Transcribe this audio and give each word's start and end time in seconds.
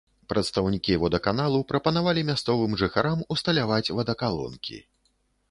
Прадстаўнікі 0.31 0.95
водаканалу 1.03 1.59
прапанавалі 1.71 2.21
мясцовым 2.31 2.73
жыхарам 2.83 3.23
усталяваць 3.37 3.87
вадакалонкі. 4.01 4.83